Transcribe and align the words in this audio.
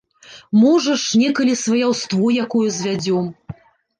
Можа 0.61 0.95
ж, 1.01 1.19
некалі 1.23 1.53
сваяўство 1.63 2.31
якое 2.45 2.65
звядзём. 2.81 3.25